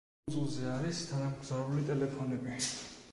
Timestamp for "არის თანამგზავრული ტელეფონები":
0.75-2.57